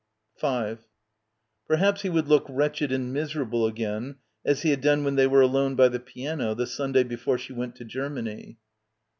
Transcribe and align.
5 0.37 0.87
Perhaps 1.67 2.01
he 2.01 2.09
would 2.09 2.27
look 2.27 2.47
wretched 2.49 2.91
and 2.91 3.13
miserable 3.13 3.67
again 3.67 4.15
as 4.43 4.63
he 4.63 4.71
had 4.71 4.81
done 4.81 5.03
when 5.03 5.15
they 5.15 5.27
were 5.27 5.41
alone 5.41 5.75
by 5.75 5.89
the 5.89 5.99
piano 5.99 6.55
the 6.55 6.65
Sunday 6.65 7.03
before 7.03 7.37
she 7.37 7.53
went 7.53 7.75
to 7.75 7.85
Germany. 7.85 8.57